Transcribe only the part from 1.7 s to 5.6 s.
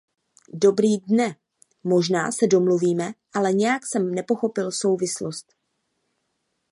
možná se domluvíme, ale nějak jsem nepochopil souvislost.